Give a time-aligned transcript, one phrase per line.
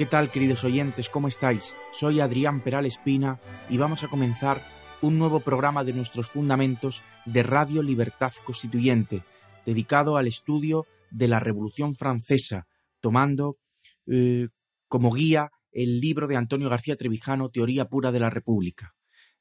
[0.00, 1.10] ¿Qué tal, queridos oyentes?
[1.10, 1.76] ¿Cómo estáis?
[1.92, 4.62] Soy Adrián Peral Espina y vamos a comenzar
[5.02, 9.24] un nuevo programa de nuestros fundamentos de Radio Libertad Constituyente,
[9.66, 12.66] dedicado al estudio de la Revolución Francesa,
[13.00, 13.58] tomando
[14.06, 14.48] eh,
[14.88, 18.94] como guía el libro de Antonio García Trevijano, Teoría Pura de la República.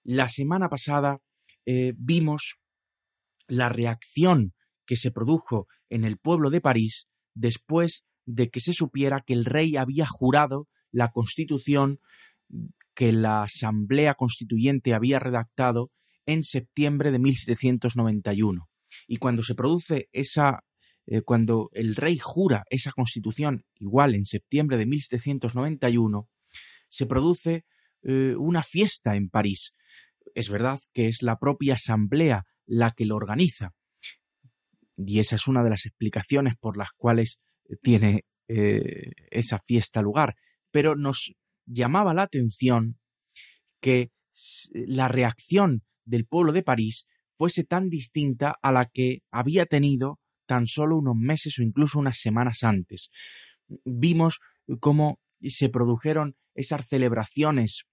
[0.04, 1.22] La semana pasada
[1.66, 2.60] eh, vimos
[3.48, 4.52] la reacción
[4.86, 9.46] que se produjo en el pueblo de París después de que se supiera que el
[9.46, 12.00] rey había jurado la constitución
[12.94, 15.92] que la Asamblea Constituyente había redactado
[16.26, 18.70] en septiembre de 1791.
[19.08, 20.64] Y cuando se produce esa,
[21.08, 26.30] eh, cuando el rey jura esa constitución igual en septiembre de 1791,
[26.90, 27.66] se produce
[28.04, 29.74] eh, una fiesta en París.
[30.36, 33.74] Es verdad que es la propia Asamblea la que lo organiza.
[34.98, 37.39] Y esa es una de las explicaciones por las cuales
[37.82, 40.36] tiene eh, esa fiesta lugar,
[40.72, 41.34] pero nos
[41.66, 43.00] llamaba la atención
[43.80, 44.12] que
[44.74, 50.68] la reacción del pueblo de París fuese tan distinta a la que había tenido tan
[50.68, 53.10] solo unos meses o incluso unas semanas antes.
[53.86, 54.40] Vimos
[54.80, 57.86] cómo se produjeron esas celebraciones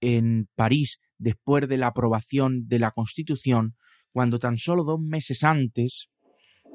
[0.00, 3.76] en París después de la aprobación de la Constitución,
[4.12, 6.10] cuando tan solo dos meses antes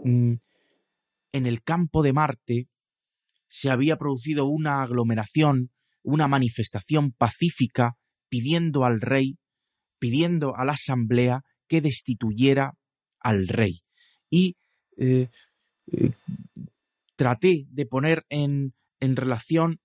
[0.03, 0.33] mm,
[1.31, 2.67] en el campo de Marte
[3.47, 5.71] se había producido una aglomeración,
[6.03, 7.97] una manifestación pacífica
[8.29, 9.37] pidiendo al rey,
[9.99, 12.73] pidiendo a la asamblea que destituyera
[13.19, 13.81] al rey.
[14.29, 14.57] Y
[14.97, 15.29] eh,
[15.91, 16.11] eh,
[17.15, 19.79] traté de poner en, relación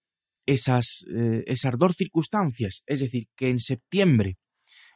[0.47, 4.37] esas, eh, esas dos circunstancias, es decir, que en septiembre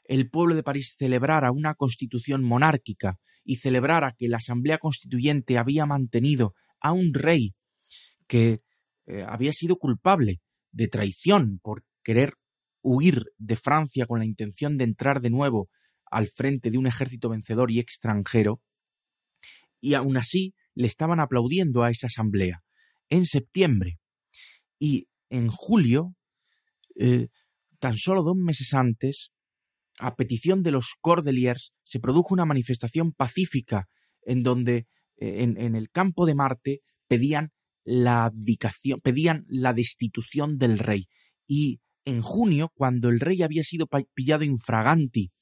[0.05, 5.87] el pueblo de París celebrara una constitución monárquica y celebrara que la Asamblea Constituyente había
[5.87, 7.55] mantenido a un rey
[8.27, 8.61] que
[9.07, 12.35] eh, había sido culpable de traición por querer
[12.83, 15.71] huir de Francia con la intención de entrar de nuevo
[16.11, 18.61] al frente de un ejército vencedor y extranjero,
[19.81, 22.63] y aún así le estaban aplaudiendo a esa asamblea.
[23.09, 23.99] En septiembre
[24.79, 26.15] y en julio,
[26.97, 27.29] eh,
[27.79, 29.31] tan solo dos meses antes,
[29.99, 33.89] a petición de los Cordeliers, se produjo una manifestación pacífica
[34.23, 34.87] en donde
[35.17, 37.53] eh, en, el campo de Marte pedían
[37.85, 41.09] la abdicación, pedían la destitución del rey.
[41.47, 45.33] Y en junio, cuando el rey había sido pillado infraganti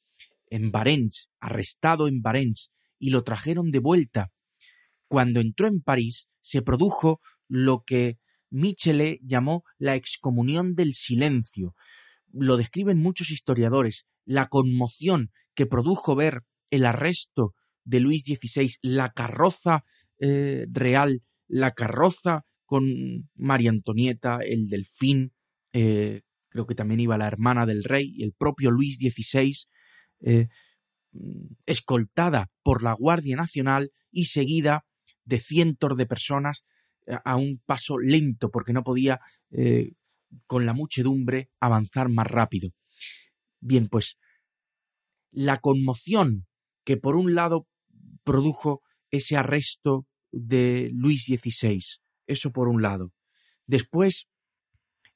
[0.49, 4.31] en Barents, arrestado en Barents, y lo trajeron de vuelta,
[5.09, 8.19] cuando entró en París, se produjo lo que
[8.51, 11.75] Michelet llamó la excomunión del silencio.
[12.39, 17.55] Lo describen muchos historiadores la conmoción que produjo ver el arresto
[17.85, 19.85] de Luis XVI, la carroza
[20.19, 25.33] eh, real, la carroza con María Antonieta, el delfín,
[25.73, 29.55] eh, creo que también iba la hermana del rey y el propio Luis XVI,
[30.21, 30.49] eh,
[31.65, 34.85] escoltada por la Guardia Nacional y seguida
[35.25, 36.67] de cientos de personas
[37.25, 39.21] a un paso lento porque no podía
[40.47, 42.71] con la muchedumbre avanzar más rápido.
[43.61, 44.17] Bien, pues
[45.31, 46.47] la conmoción
[46.85, 47.67] que por un lado
[48.25, 51.81] produjo ese arresto de Luis XVI,
[52.27, 53.13] eso por un lado.
[53.67, 54.29] Después,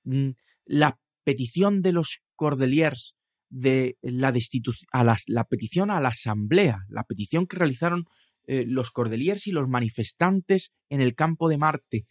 [0.05, 0.31] mm,
[0.65, 3.17] la petición de los Cordeliers
[3.51, 8.05] de la destitución, a la, petición a la asamblea, la petición que realizaron
[8.47, 12.07] eh, los Cordeliers y los manifestantes en el campo de Marte,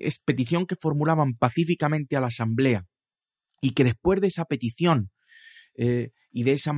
[0.00, 2.86] es petición que formulaban pacíficamente a la asamblea
[3.60, 5.10] y que después de esa petición
[5.74, 6.74] eh, y, de esa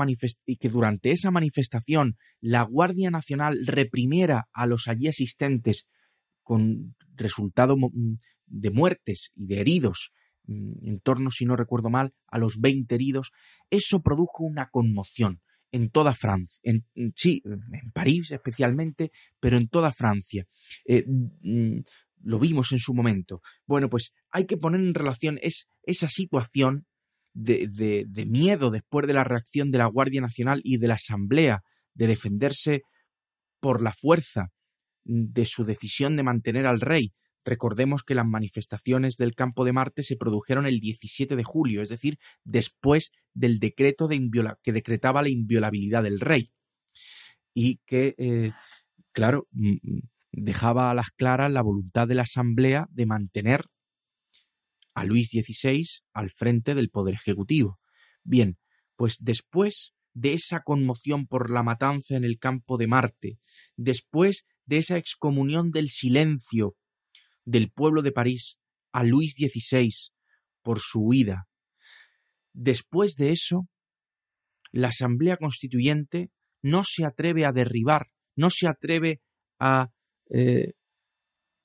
[0.47, 5.87] y que durante esa manifestación la Guardia Nacional reprimiera a los allí asistentes
[6.43, 7.77] con resultado
[8.47, 10.13] de muertes y de heridos,
[10.47, 13.33] mm, en torno, si no recuerdo mal, a los 20 heridos,
[13.71, 15.41] eso produjo una conmoción
[15.73, 16.85] en toda Francia, en,
[17.17, 19.11] sí, en París especialmente,
[19.41, 20.47] pero en toda Francia.
[20.85, 21.81] Eh, mm,
[22.25, 23.41] lo vimos en su momento.
[23.67, 26.87] Bueno, pues hay que poner en relación esa situación
[27.35, 31.63] de, de, miedo después de la reacción de la Guardia Nacional y de la Asamblea
[31.95, 32.83] de defenderse
[33.61, 34.51] por la fuerza
[35.05, 37.13] de su decisión de mantener al rey.
[37.45, 41.91] Recordemos que las manifestaciones del campo de Marte se produjeron el 17 de julio, es
[41.91, 44.19] decir, después del decreto de
[44.63, 46.53] que decretaba la inviolabilidad del rey.
[47.53, 48.53] Y que, eh,
[49.13, 49.47] claro,
[50.37, 53.65] dejaba a las claras la voluntad de la Asamblea de mantener
[54.95, 57.79] a Luis XVI al frente del Poder Ejecutivo.
[58.23, 58.59] Bien,
[58.97, 63.39] pues después de esa conmoción por la matanza en el campo de Marte,
[63.77, 66.77] después de esa excomunión del silencio
[67.45, 68.59] del pueblo de París
[68.93, 69.91] a Luis XVI
[70.63, 71.49] por su huida,
[72.53, 73.69] después de eso,
[74.71, 76.31] la Asamblea Constituyente
[76.63, 78.07] no se atreve a derribar,
[78.37, 79.21] no se atreve
[79.59, 79.91] a
[80.31, 80.73] eh,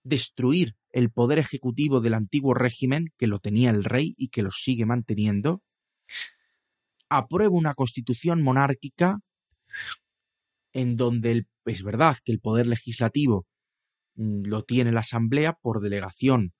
[0.03, 4.51] destruir el poder ejecutivo del antiguo régimen, que lo tenía el rey y que lo
[4.51, 5.61] sigue manteniendo,
[7.09, 9.19] aprueba una constitución monárquica
[10.73, 13.47] en donde es verdad que el poder legislativo
[14.15, 16.53] mm, lo tiene la Asamblea por delegación,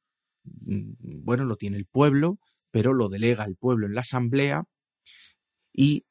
[0.44, 2.40] mm, bueno, lo tiene el pueblo,
[2.72, 4.63] pero lo delega el pueblo en la Asamblea
[5.74, 6.06] y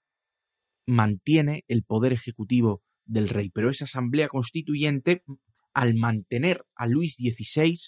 [0.87, 3.50] mantiene el poder ejecutivo del rey.
[3.50, 5.23] Pero esa Asamblea Constituyente,
[5.79, 7.79] al mantener a Luis XVI,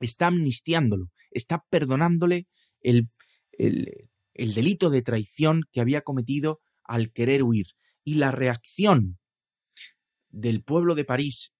[0.00, 2.46] está amnistiándolo, está perdonándole
[2.80, 3.10] el,
[3.52, 7.66] el, el delito de traición que había cometido al querer huir.
[8.02, 9.18] Y la reacción
[10.30, 11.52] del pueblo de París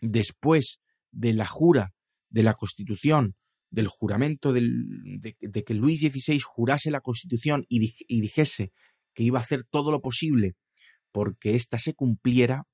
[0.00, 0.80] después
[1.12, 1.92] de la jura
[2.28, 3.36] de la Constitución,
[3.70, 7.78] del juramento de, que Luis XVI jurase la Constitución y
[8.20, 8.72] dijese
[9.14, 10.56] que iba a hacer todo lo posible
[11.12, 12.64] porque ésta se cumpliera,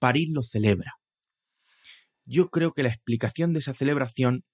[0.00, 0.94] París lo celebra.
[2.24, 4.44] Yo creo que la explicación de esa celebración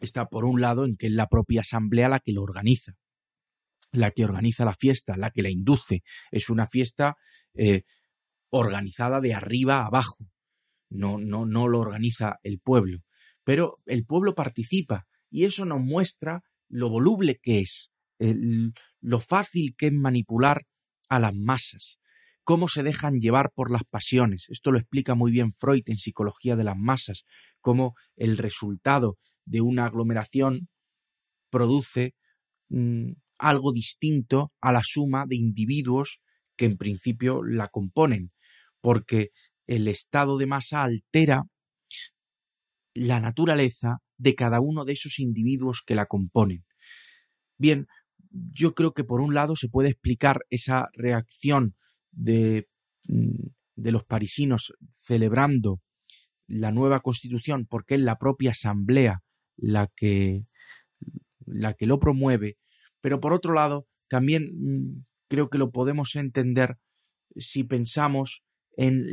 [0.00, 2.94] está por un lado en que es la propia asamblea la que lo organiza,
[3.92, 6.02] la que organiza la fiesta, la que la induce.
[6.32, 7.16] Es una fiesta
[7.54, 7.82] eh,
[8.50, 10.26] organizada de arriba a abajo.
[10.90, 12.98] No, no, no lo organiza el pueblo.
[13.44, 17.92] Pero el pueblo participa y eso nos muestra lo voluble que es,
[19.00, 20.66] lo fácil que es manipular
[21.08, 21.98] a las masas,
[22.44, 24.46] cómo se dejan llevar por las pasiones.
[24.50, 27.24] Esto lo explica muy bien Freud en Psicología de las Masas,
[27.60, 30.68] cómo el resultado de una aglomeración
[31.50, 32.14] produce
[32.68, 36.20] mm, algo distinto a la suma de individuos
[36.56, 38.32] que en principio la componen,
[38.80, 39.30] porque
[39.66, 41.44] el estado de masa altera
[42.94, 46.64] la naturaleza de cada uno de esos individuos que la componen.
[47.58, 47.86] Bien,
[48.30, 51.74] yo creo que por un lado se puede explicar esa reacción
[52.14, 52.68] de,
[53.08, 55.80] mm, de los parisinos celebrando
[56.46, 59.22] la nueva constitución porque es la propia asamblea
[59.56, 60.44] la que,
[61.46, 62.58] la que lo promueve,
[63.00, 66.76] pero por otro lado también mm, creo que lo podemos entender
[67.36, 68.42] si pensamos
[68.76, 69.06] en,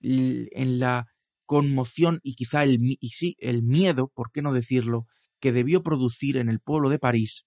[0.00, 1.06] en la
[1.46, 5.06] conmoción y quizá el, y sí, el miedo, por qué no decirlo,
[5.40, 7.44] que debió producir en el pueblo de París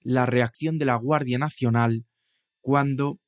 [0.00, 2.04] la reacción de la Guardia Nacional
[2.60, 3.20] cuando,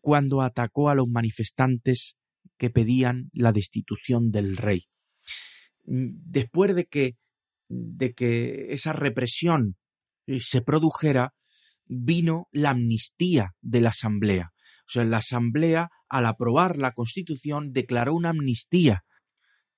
[0.00, 2.16] cuando atacó a los manifestantes
[2.58, 4.86] que pedían la destitución del rey.
[5.84, 7.16] Mm, después de que,
[7.68, 9.76] de que esa represión
[10.26, 11.34] eh, se produjera,
[11.86, 14.52] vino la amnistía de la Asamblea.
[14.86, 19.04] O sea, la Asamblea, al aprobar la Constitución, declaró una amnistía.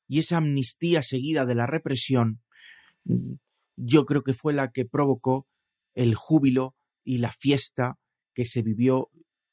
[0.08, 2.42] Y esa amnistía seguida de la represión,
[3.04, 3.34] mm,
[3.76, 5.46] yo creo que fue la que provocó
[5.94, 7.98] el júbilo y la fiesta
[8.36, 9.10] que se vivió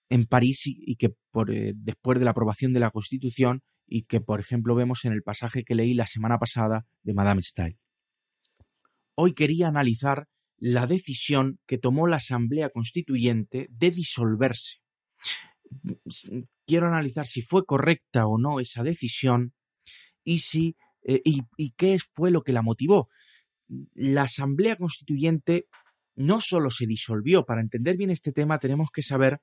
[0.09, 4.19] en París y, que por, eh, después de la aprobación de la Constitución y que,
[4.19, 7.79] por ejemplo, vemos en el pasaje que leí la semana pasada de Madame Style.
[9.15, 14.81] Hoy quería analizar la decisión que tomó la Asamblea Constituyente de disolverse.
[16.67, 19.53] Quiero analizar si fue correcta o no esa decisión
[20.23, 20.75] y si
[21.05, 23.09] eh, y, qué fue lo que la motivó.
[23.93, 25.67] La Asamblea Constituyente
[26.15, 29.39] no solo se disolvió, para entender bien este tema tenemos que saber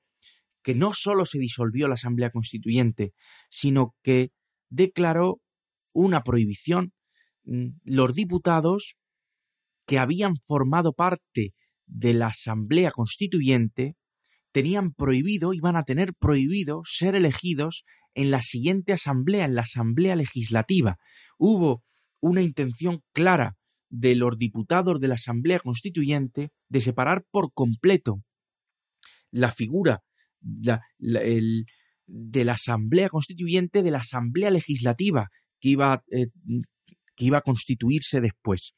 [0.63, 3.13] que no solo se disolvió la Asamblea Constituyente,
[3.49, 4.29] sino que
[4.69, 5.41] declaró
[5.93, 6.93] una prohibición.
[7.43, 8.95] Mm, los diputados
[9.85, 11.53] que habían formado parte
[11.87, 13.95] de la Asamblea Constituyente
[14.51, 20.15] tenían prohibido, iban a tener prohibido ser elegidos en la siguiente asamblea, en la Asamblea
[20.15, 20.97] Legislativa.
[21.37, 21.83] Hubo
[22.19, 23.55] una intención clara
[23.91, 28.23] de los diputados de la Asamblea Constituyente de separar por completo
[29.31, 30.01] la figura
[30.39, 30.79] de
[32.45, 35.29] la Asamblea Constituyente de la Asamblea Legislativa
[35.59, 36.27] que iba, eh,
[37.15, 38.73] que iba a constituirse después.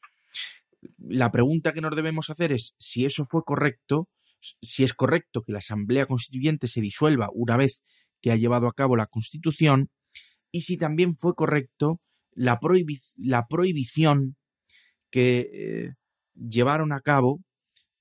[0.98, 4.10] La pregunta que nos debemos hacer es si eso fue correcto,
[4.62, 7.84] si es correcto que la Asamblea Constituyente se disuelva una vez
[8.20, 9.90] que ha llevado a cabo la Constitución
[10.52, 12.02] y si también fue correcto
[12.32, 12.60] la,
[13.18, 14.38] la prohibición
[15.14, 15.94] que eh,
[16.34, 17.40] llevaron a cabo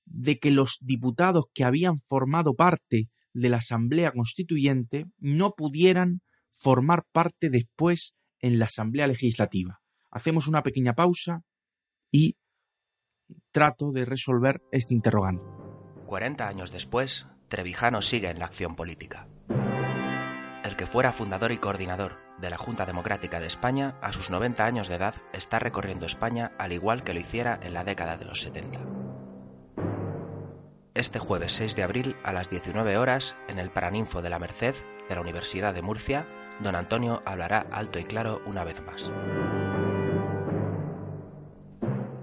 [0.05, 7.05] de que los diputados que habían formado parte de la Asamblea Constituyente no pudieran formar
[7.11, 9.79] parte después en la Asamblea Legislativa.
[10.09, 11.43] Hacemos una pequeña pausa
[12.11, 12.35] y
[13.51, 15.45] trato de resolver este interrogante.
[16.07, 19.27] 40 años después, Trevijano sigue en la acción política.
[20.73, 24.65] El que fuera fundador y coordinador de la Junta Democrática de España, a sus 90
[24.65, 28.25] años de edad, está recorriendo España al igual que lo hiciera en la década de
[28.25, 28.79] los 70.
[30.95, 34.73] Este jueves 6 de abril a las 19 horas, en el Paraninfo de la Merced
[35.07, 36.25] de la Universidad de Murcia,
[36.59, 39.11] don Antonio hablará alto y claro una vez más.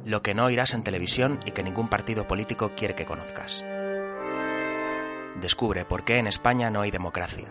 [0.04, 3.64] Lo que no oirás en televisión y que ningún partido político quiere que conozcas.
[5.40, 7.47] Descubre por qué en España no hay democracia,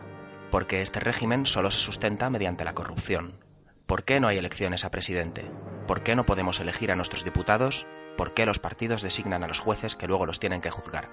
[0.50, 3.44] por qué este régimen solo se sustenta mediante la corrupción,
[3.86, 5.50] por qué no hay elecciones a presidente,
[5.88, 7.86] por qué no podemos elegir a nuestros diputados,
[8.18, 11.10] por qué los partidos designan a los jueces que luego los tienen que juzgar,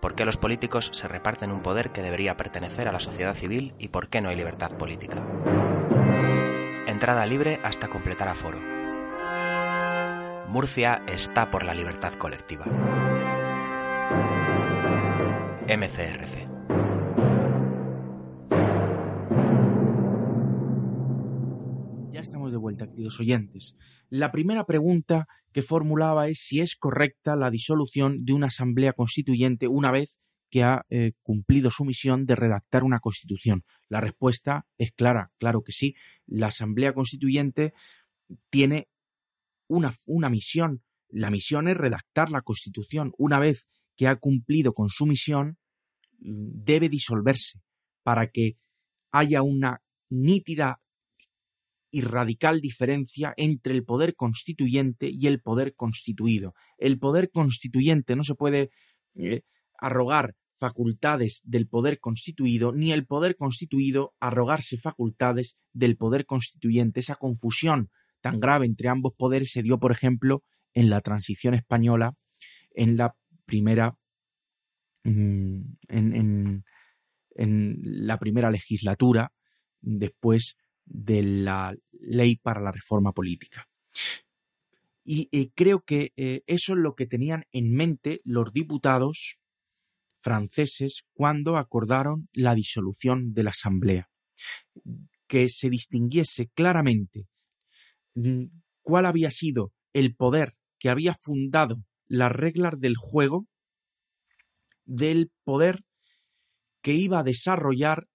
[0.00, 3.74] por qué los políticos se reparten un poder que debería pertenecer a la sociedad civil
[3.78, 5.22] y por qué no hay libertad política.
[6.86, 8.58] Entrada libre hasta completar aforo.
[10.48, 12.64] Murcia está por la libertad colectiva.
[15.68, 16.57] MCRC.
[22.50, 23.76] De vuelta, queridos oyentes.
[24.10, 29.68] La primera pregunta que formulaba es si es correcta la disolución de una asamblea constituyente
[29.68, 30.18] una vez
[30.50, 33.64] que ha eh, cumplido su misión de redactar una constitución.
[33.88, 35.94] La respuesta es clara, claro que sí.
[36.26, 37.74] La asamblea constituyente
[38.50, 38.88] tiene
[39.66, 40.82] una, una misión.
[41.08, 43.12] La misión es redactar la constitución.
[43.18, 45.58] Una vez que ha cumplido con su misión
[46.18, 47.60] debe disolverse
[48.02, 48.56] para que
[49.10, 50.80] haya una nítida
[51.90, 56.54] y radical diferencia entre el poder constituyente y el poder constituido.
[56.76, 58.70] El poder constituyente no se puede
[59.14, 59.42] eh,
[59.78, 67.00] arrogar facultades del poder constituido, ni el poder constituido arrogarse facultades del poder constituyente.
[67.00, 67.90] Esa confusión
[68.20, 70.42] tan grave entre ambos poderes se dio, por ejemplo,
[70.74, 72.14] en la transición española,
[72.74, 73.14] en la
[73.44, 73.96] primera
[75.04, 76.64] mm, en,
[77.36, 79.32] la primera legislatura
[79.80, 80.56] después
[80.88, 83.68] de la ley para la reforma política.
[85.04, 89.38] Y eh, creo que eh, eso es lo que tenían en mente los diputados
[90.18, 94.10] franceses cuando acordaron la disolución de la Asamblea,
[95.26, 97.26] que se distinguiese claramente
[98.14, 98.44] mm,
[98.82, 103.46] cuál había sido el poder que había fundado las reglas del juego
[104.84, 105.84] del poder
[106.82, 108.08] que iba a desarrollar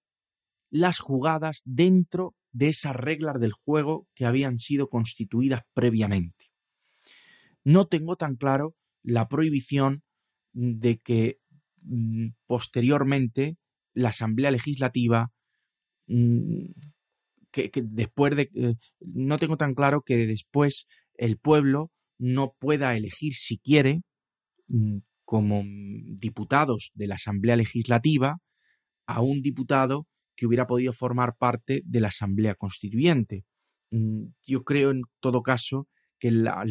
[0.70, 6.46] las jugadas dentro de esas reglas del juego que habían sido constituidas previamente.
[7.64, 10.04] No tengo tan claro la prohibición
[10.52, 11.40] de que
[11.82, 13.56] mm, posteriormente
[13.92, 15.32] la Asamblea Legislativa
[16.06, 16.66] mm,
[17.50, 23.34] que, después de eh, no tengo tan claro que después el pueblo no pueda elegir
[23.34, 24.02] si quiere
[24.68, 28.38] mm, como diputados de la Asamblea Legislativa
[29.06, 30.06] a un diputado
[30.36, 33.44] que hubiera podido formar parte de la Asamblea Constituyente.
[33.90, 35.88] Mm, yo creo, en todo caso,
[36.18, 36.64] que la,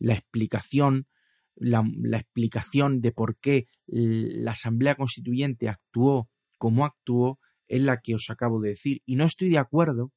[0.00, 1.06] explicación,
[1.54, 6.28] la, explicación de por qué la Asamblea Constituyente actuó
[6.58, 9.02] como actuó es la que os acabo de decir.
[9.06, 10.12] Y no estoy de acuerdo,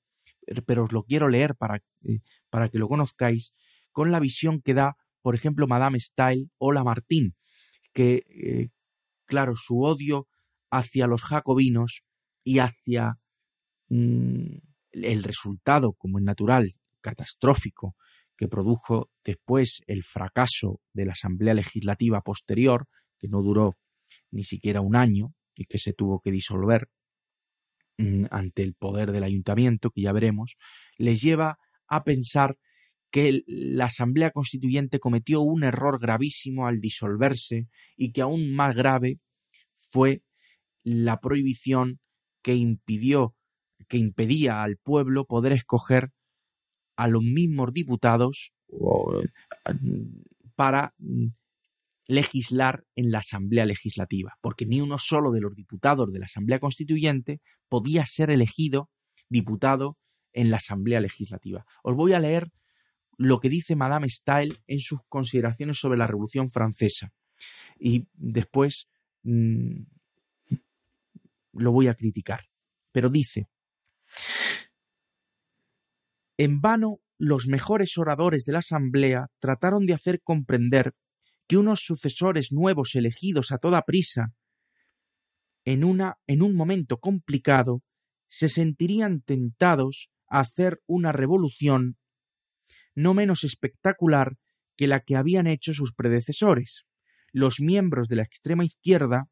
[0.65, 3.53] pero os lo quiero leer para, eh, para que lo conozcáis,
[3.91, 7.33] con la visión que da, por ejemplo, Madame Style o Lamartine,
[7.93, 8.69] que, eh,
[9.25, 10.27] claro, su odio
[10.69, 12.03] hacia los jacobinos
[12.43, 13.17] y hacia
[13.89, 14.57] mm,
[14.91, 17.95] el resultado, como es natural, catastrófico,
[18.35, 22.87] que produjo después el fracaso de la Asamblea Legislativa posterior,
[23.19, 23.77] que no duró
[24.31, 26.89] ni siquiera un año y que se tuvo que disolver
[27.97, 30.55] mm, ante el poder del ayuntamiento, que ya veremos,
[30.97, 31.57] les lleva
[31.87, 32.57] a pensar
[33.11, 39.19] que la Asamblea Constituyente cometió un error gravísimo al disolverse y que aún más grave
[39.91, 40.23] fue
[40.83, 41.99] la prohibición
[42.43, 43.35] que impidió,
[43.87, 46.11] que impedía al pueblo poder escoger
[46.95, 48.53] a los mismos diputados
[50.55, 50.93] para
[52.05, 56.59] legislar en la Asamblea Legislativa, porque ni uno solo de los diputados de la Asamblea
[56.59, 58.89] Constituyente podía ser elegido
[59.29, 59.97] diputado
[60.33, 61.65] en la Asamblea Legislativa.
[61.81, 62.51] Os voy a leer
[63.17, 67.13] lo que dice Madame Stael en sus consideraciones sobre la Revolución Francesa.
[67.79, 68.89] Y después
[69.23, 69.83] mm,
[71.53, 72.41] lo voy a criticar.
[72.91, 73.47] Pero dice,
[76.37, 80.93] en vano los mejores oradores de la Asamblea trataron de hacer comprender
[81.47, 84.33] que unos sucesores nuevos elegidos a toda prisa
[85.65, 87.81] en, una, en un momento complicado
[88.27, 91.97] se sentirían tentados a hacer una revolución
[92.95, 94.37] no menos espectacular
[94.75, 96.85] que la que habían hecho sus predecesores.
[97.31, 99.27] Los miembros de la extrema izquierda,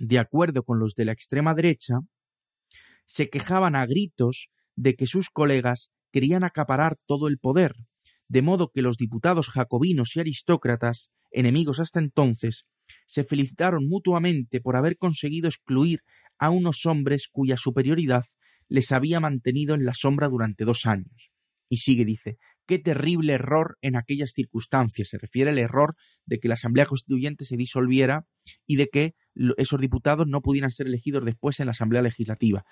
[0.00, 2.00] de acuerdo con los de la extrema derecha,
[3.04, 7.74] se quejaban a gritos de que sus colegas querían acaparar todo el poder,
[8.26, 12.64] de modo que los diputados jacobinos y aristócratas, enemigos hasta entonces,
[13.06, 16.00] se felicitaron mutuamente por haber conseguido excluir
[16.38, 18.24] a unos hombres cuya superioridad
[18.68, 21.30] les había mantenido en la sombra durante dos años.
[21.68, 25.08] Y sigue, dice, qué terrible error en aquellas circunstancias.
[25.08, 28.26] Se refiere al error de que la Asamblea Constituyente se disolviera
[28.66, 29.14] y de que
[29.56, 32.64] esos diputados no pudieran ser elegidos después en la Asamblea Legislativa.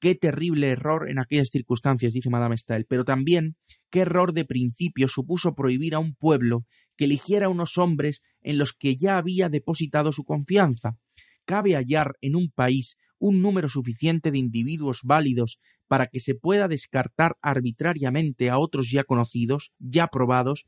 [0.00, 3.56] Qué terrible error en aquellas circunstancias, dice Madame Stael, pero también
[3.90, 6.64] qué error de principio supuso prohibir a un pueblo
[6.96, 10.98] que eligiera unos hombres en los que ya había depositado su confianza.
[11.44, 16.66] Cabe hallar en un país un número suficiente de individuos válidos para que se pueda
[16.66, 20.66] descartar arbitrariamente a otros ya conocidos, ya probados,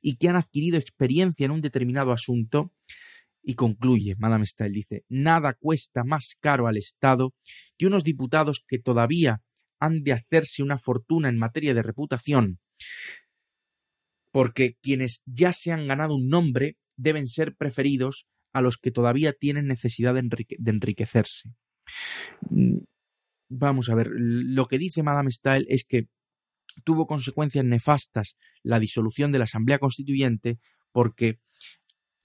[0.00, 2.72] y que han adquirido experiencia en un determinado asunto,
[3.48, 7.32] y concluye, Madame Stael dice, nada cuesta más caro al Estado
[7.78, 9.40] que unos diputados que todavía
[9.78, 12.58] han de hacerse una fortuna en materia de reputación,
[14.32, 19.32] porque quienes ya se han ganado un nombre deben ser preferidos a los que todavía
[19.32, 20.28] tienen necesidad de,
[20.66, 21.50] enriquecerse.
[23.48, 26.08] Vamos a ver, lo que dice Madame Stael es que
[26.82, 30.58] tuvo consecuencias nefastas la disolución de la Asamblea Constituyente
[30.90, 31.38] porque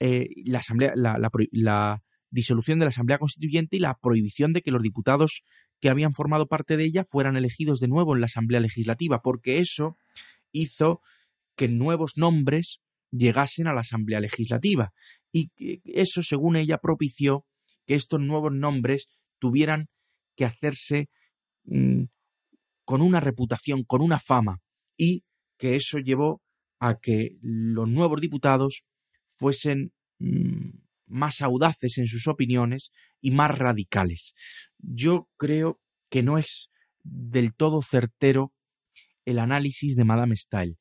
[0.04, 4.82] eh, la, asamblea, la, disolución de la Asamblea Constituyente y la prohibición de que los
[4.82, 5.44] diputados
[5.80, 9.58] que habían formado parte de ella fueran elegidos de nuevo en la Asamblea Legislativa, porque
[9.58, 9.96] eso
[10.50, 11.02] hizo
[11.54, 12.80] que nuevos nombres
[13.12, 14.92] llegasen a la Asamblea Legislativa.
[15.30, 15.52] Y
[15.84, 17.46] eso, según ella, propició
[17.86, 19.06] que estos nuevos nombres
[19.38, 19.86] tuvieran
[20.34, 21.10] que hacerse
[21.64, 22.04] mm,
[22.84, 24.58] con una reputación, con una fama,
[24.96, 25.22] y
[25.58, 26.42] que eso llevó
[26.80, 28.84] a que los nuevos diputados
[29.42, 30.70] fuesen mm,
[31.06, 34.34] más audaces en sus opiniones y más radicales.
[34.78, 36.70] Yo creo que no es
[37.02, 38.52] del todo certero
[39.24, 40.78] el análisis de Madame Stael.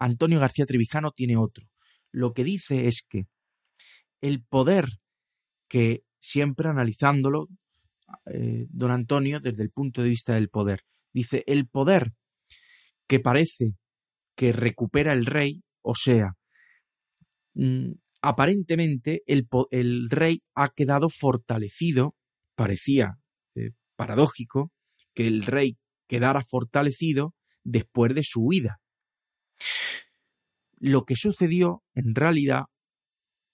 [0.00, 1.68] Antonio García Trevijano tiene otro.
[2.10, 3.26] Lo que dice es que
[4.20, 4.88] el poder
[5.68, 7.46] que siempre analizándolo
[8.26, 10.80] eh, don Antonio desde el punto de vista del poder.
[11.12, 12.12] Dice, el poder
[13.06, 13.74] que parece
[14.34, 16.34] que recupera el rey, o sea,
[18.22, 22.14] aparentemente el, rey ha quedado fortalecido,
[22.54, 23.18] parecía
[23.54, 24.72] eh, paradójico
[25.14, 27.34] que el rey quedara fortalecido
[27.64, 28.80] después de su huida.
[30.78, 32.64] Lo que sucedió, en realidad,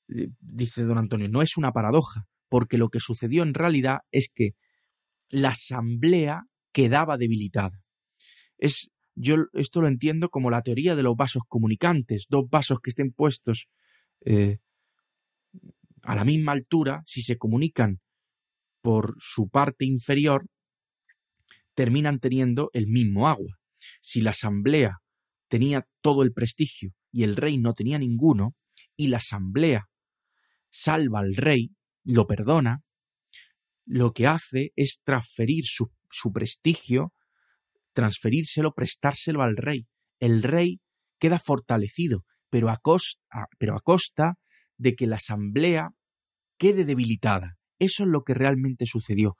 [0.08, 4.30] eh, dice don Antonio, no es una paradoja, porque lo que sucedió en realidad es
[4.32, 4.52] que
[5.28, 7.82] la asamblea quedaba debilitada.
[8.58, 12.90] Es, yo esto lo entiendo como la teoría de los vasos comunicantes, dos vasos que
[12.90, 13.68] estén puestos
[14.24, 14.58] eh,
[16.02, 18.00] a la misma altura, si se comunican
[18.80, 20.46] por su parte inferior,
[21.74, 23.58] terminan teniendo el mismo agua.
[24.00, 24.98] Si la asamblea
[25.48, 28.54] tenía todo el prestigio y el rey no tenía ninguno,
[28.96, 29.88] y la asamblea
[30.70, 31.74] salva al rey,
[32.04, 32.82] lo perdona,
[33.84, 35.90] lo que hace es transferir su,
[36.32, 37.12] prestigio,
[37.92, 39.86] transferírselo, prestárselo al rey.
[40.18, 40.80] El rey
[41.18, 43.20] queda fortalecido, pero a, costa,
[43.58, 44.34] pero a costa
[44.76, 45.90] de que la asamblea
[46.58, 47.56] quede debilitada.
[47.78, 49.36] Eso es lo que realmente sucedió,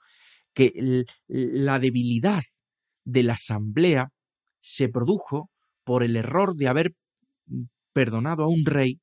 [0.53, 2.43] que la debilidad
[3.03, 4.09] de la asamblea
[4.59, 5.49] se produjo
[5.83, 6.93] por el error de haber
[7.93, 8.99] perdonado a un rey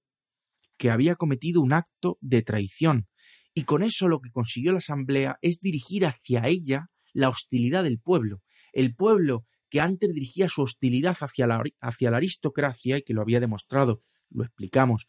[0.77, 3.07] que había cometido un acto de traición,
[3.55, 8.01] y con eso lo que consiguió la Asamblea es dirigir hacia ella la hostilidad del
[8.01, 8.43] pueblo.
[8.73, 13.23] El pueblo que antes dirigía su hostilidad hacia la, hacia la aristocracia y que lo
[13.23, 15.09] había demostrado, lo explicamos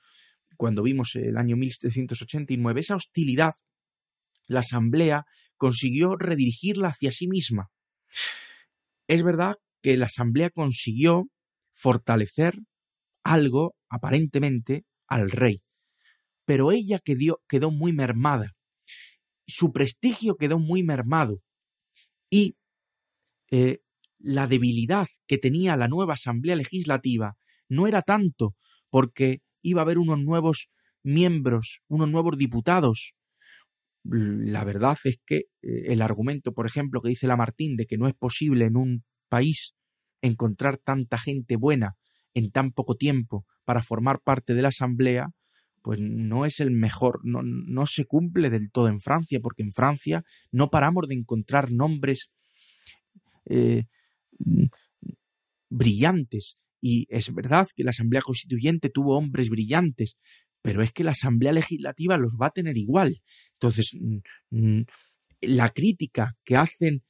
[0.57, 3.53] cuando vimos el año 1789, esa hostilidad,
[4.47, 7.69] la Asamblea consiguió redirigirla hacia sí misma.
[9.07, 11.25] Es verdad que la Asamblea consiguió
[11.71, 12.57] fortalecer
[13.23, 15.61] algo, aparentemente, al rey,
[16.43, 18.55] pero ella quedó, quedó muy mermada,
[19.45, 21.43] su prestigio quedó muy mermado
[22.31, 22.55] y
[23.51, 23.81] eh,
[24.25, 27.37] la debilidad que tenía la nueva Asamblea Legislativa
[27.69, 28.55] no era tanto
[28.89, 30.69] porque iba a haber unos nuevos
[31.03, 33.13] miembros, unos nuevos diputados.
[34.03, 38.07] La verdad es que eh, el argumento, por ejemplo, que dice Lamartín de que no
[38.07, 39.75] es posible en un país
[40.21, 41.95] encontrar tanta gente buena
[42.33, 45.29] en tan poco tiempo para formar parte de la Asamblea,
[45.83, 49.71] pues no es el mejor, no, no se cumple del todo en Francia, porque en
[49.71, 52.31] Francia no paramos de encontrar nombres
[53.45, 53.83] eh,
[55.69, 56.57] brillantes.
[56.81, 60.17] Y es verdad que la Asamblea Constituyente tuvo hombres brillantes,
[60.61, 63.21] pero es que la Asamblea Legislativa los va a tener igual.
[63.53, 64.17] Entonces, mm,
[64.51, 64.85] mm,
[65.41, 67.03] la crítica que hacen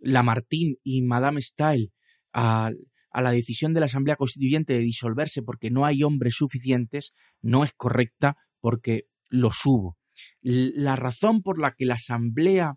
[0.00, 1.92] Lamartine y Madame Stael
[2.32, 2.70] a,
[3.10, 7.64] a la decisión de la Asamblea Constituyente de disolverse porque no hay hombres suficientes no
[7.64, 9.96] es correcta porque los hubo.
[10.40, 12.74] La razón por la que la Asamblea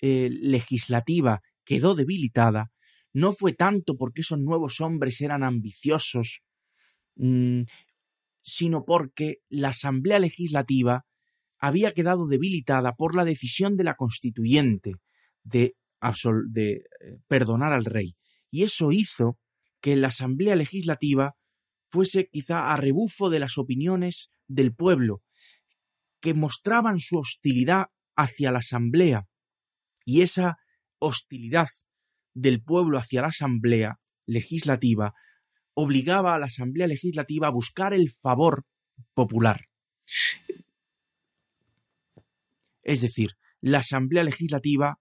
[0.00, 2.72] eh, Legislativa quedó debilitada
[3.14, 6.42] no fue tanto porque esos nuevos hombres eran ambiciosos,
[7.14, 7.62] mm,
[8.42, 11.06] sino porque la Asamblea Legislativa
[11.58, 14.96] había quedado debilitada por la decisión de la Constituyente
[15.44, 15.76] de,
[16.48, 16.82] de eh,
[17.28, 18.16] perdonar al rey.
[18.50, 19.38] Y eso hizo
[19.80, 21.36] que la Asamblea Legislativa
[21.88, 25.22] fuese quizá a rebufo de las opiniones del pueblo,
[26.20, 29.28] que mostraban su hostilidad hacia la Asamblea.
[30.04, 30.58] Y esa
[30.98, 31.68] hostilidad
[32.34, 35.14] del pueblo hacia la Asamblea Legislativa
[35.74, 38.64] obligaba a la Asamblea Legislativa a buscar el favor
[39.12, 39.66] popular.
[42.82, 44.98] Es decir, la Asamblea Legislativa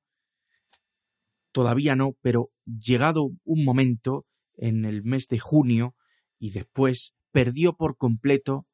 [1.51, 5.95] todavía no, pero llegado un momento, en el mes de junio
[6.39, 8.67] y después, perdió por completo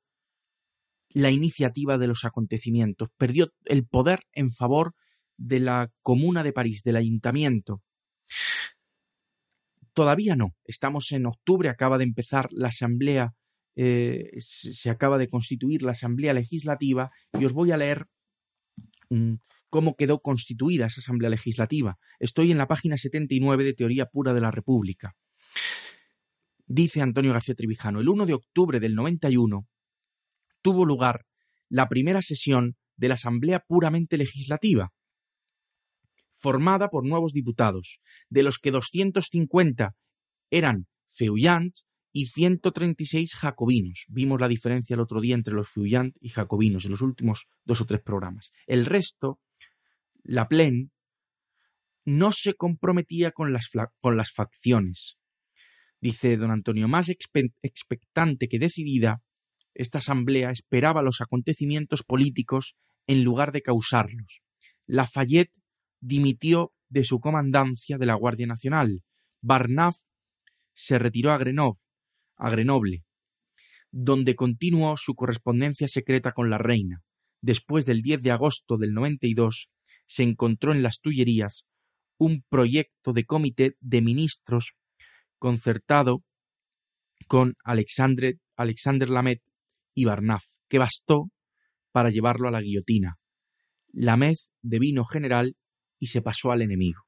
[1.10, 4.94] la iniciativa de los acontecimientos, perdió el poder en favor
[5.38, 7.82] de la Comuna de París, del Ayuntamiento.
[9.94, 13.34] Todavía no, estamos en octubre, acaba de empezar la Asamblea,
[13.76, 18.08] eh, se acaba de constituir la Asamblea Legislativa y os voy a leer
[19.10, 19.36] mm,
[19.70, 21.98] cómo quedó constituida esa Asamblea Legislativa.
[22.20, 25.16] Estoy en la página 79 de Teoría Pura de la República.
[26.66, 29.68] Dice Antonio García Tribijano, el 1 de octubre del 91
[30.62, 31.26] tuvo lugar
[31.68, 34.92] la primera sesión de la Asamblea puramente legislativa,
[36.40, 38.00] formada por nuevos diputados,
[38.30, 39.96] de los que 250
[40.50, 44.06] eran feuillants y 136 jacobinos.
[44.08, 47.82] Vimos la diferencia el otro día entre los feuillants y jacobinos en los últimos dos
[47.82, 48.52] o tres programas.
[48.66, 49.40] El resto,
[50.24, 50.92] la plen,
[52.06, 55.18] no se comprometía con las, con las facciones.
[56.02, 59.22] Dice don Antonio, más expectante que decidida,
[59.74, 62.76] esta asamblea esperaba los acontecimientos políticos
[63.06, 64.42] en lugar de causarlos.
[64.88, 65.54] Lafayette
[66.02, 69.04] dimitió de su comandancia de la Guardia Nacional.
[69.42, 69.96] Barnaf
[70.74, 71.80] se retiró a Grenoble,
[72.38, 73.04] a Grenoble,
[73.92, 77.02] donde continuó su correspondencia secreta con la reina.
[77.42, 79.70] Después del 10 de agosto del 92,
[80.08, 81.66] se encontró en las Tullerías
[82.18, 84.74] un proyecto de comité de ministros
[85.38, 86.24] concertado
[87.28, 89.42] con Alexandre, Alexander Lamet
[89.94, 91.30] y Barnaf, que bastó
[91.92, 93.18] para llevarlo a la guillotina.
[93.92, 95.56] Lamet devino general
[96.00, 97.02] y se pasó al enemigo.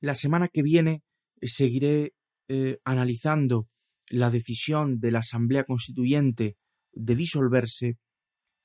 [0.00, 1.02] La semana que viene
[1.40, 2.14] eh, seguiré
[2.48, 3.68] eh, analizando
[4.08, 6.56] la decisión de la Asamblea Constituyente
[6.92, 7.98] de disolverse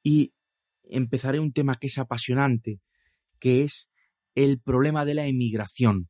[0.04, 0.34] y
[0.84, 2.82] empezaré un tema que es apasionante,
[3.40, 3.90] que es
[4.36, 6.10] el problema de la emigración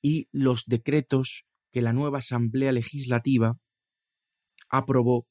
[0.00, 3.58] y los decretos que la nueva Asamblea Legislativa
[4.68, 5.26] aprobó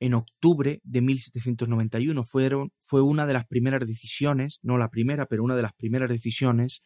[0.00, 2.24] en octubre de 1791.
[2.24, 6.08] Fueron, fue una de las primeras decisiones, no la primera, pero una de las primeras
[6.08, 6.82] decisiones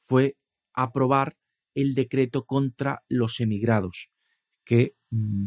[0.00, 0.36] fue
[0.72, 1.36] aprobar
[1.74, 4.10] el decreto contra los emigrados,
[4.64, 5.46] que, mm,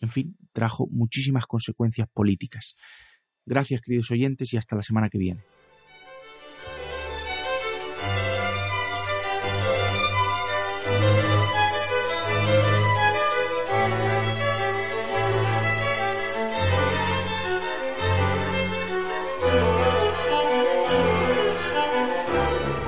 [0.00, 2.76] en fin, trajo muchísimas consecuencias políticas.
[3.46, 5.44] Gracias, queridos oyentes, y hasta la semana que viene.